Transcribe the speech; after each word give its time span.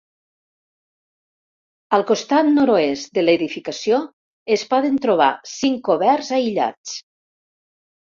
Al 1.97 2.05
costat 2.13 2.49
nord-oest 2.57 3.13
de 3.19 3.25
l'edificació 3.27 4.01
es 4.59 4.67
poden 4.75 5.01
trobar 5.07 5.31
cinc 5.55 5.81
coberts 5.93 6.37
aïllats. 6.43 7.01